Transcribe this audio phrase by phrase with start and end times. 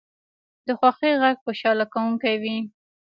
[0.67, 2.57] د خوښۍ غږ خوشحاله کوونکی وي